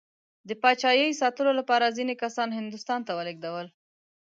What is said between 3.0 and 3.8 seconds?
ته ولېږدول.